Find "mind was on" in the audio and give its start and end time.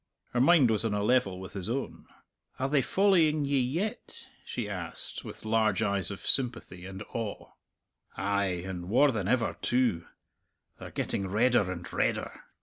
0.41-0.95